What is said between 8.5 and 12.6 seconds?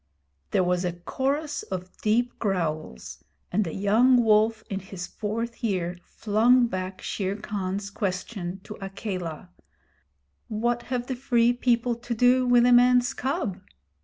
to Akela: 'What have the Free People to do